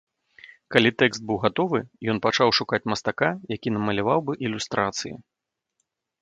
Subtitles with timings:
[0.75, 1.81] Калі тэкст быў гатовы,
[2.13, 5.15] ён пачаў шукаць мастака, які намаляваў бы ілюстрацыі.